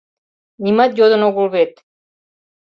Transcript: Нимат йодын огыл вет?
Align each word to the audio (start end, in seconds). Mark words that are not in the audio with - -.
Нимат 0.63 0.91
йодын 0.99 1.21
огыл 1.29 1.47
вет? 1.55 1.71